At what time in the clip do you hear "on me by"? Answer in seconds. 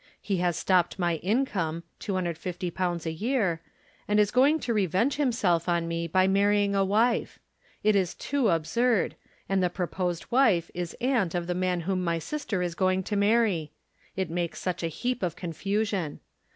5.69-6.27